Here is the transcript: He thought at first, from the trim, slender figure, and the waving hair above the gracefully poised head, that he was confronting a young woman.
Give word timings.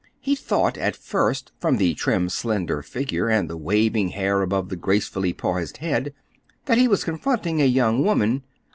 He 0.19 0.33
thought 0.35 0.79
at 0.79 0.95
first, 0.95 1.51
from 1.59 1.77
the 1.77 1.93
trim, 1.93 2.27
slender 2.27 2.81
figure, 2.81 3.27
and 3.29 3.47
the 3.47 3.55
waving 3.55 4.09
hair 4.09 4.41
above 4.41 4.69
the 4.69 4.75
gracefully 4.75 5.31
poised 5.31 5.77
head, 5.77 6.11
that 6.65 6.79
he 6.79 6.87
was 6.87 7.03
confronting 7.03 7.61
a 7.61 7.65
young 7.65 8.03
woman. 8.03 8.41